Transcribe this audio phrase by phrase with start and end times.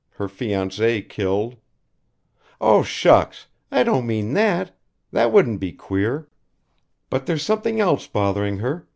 [0.13, 1.57] Her fiancé killed"
[2.59, 2.81] "Oh!
[2.81, 3.45] shucks!
[3.71, 4.75] I don't mean that.
[5.11, 6.27] That wouldn't be queer.
[7.11, 8.87] But there's something else bothering her.